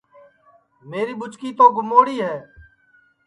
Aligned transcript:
میری 0.89 1.13
ٻُچکی 1.19 1.49
تو 1.57 1.65
گموڑی 1.75 2.17
ہے 2.25 2.35